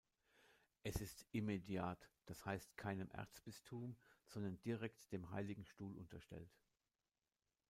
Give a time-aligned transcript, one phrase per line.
[0.81, 6.49] Es ist immediat, das heißt keinem Erzbistum, sondern direkt dem Heiligen Stuhl unterstellt.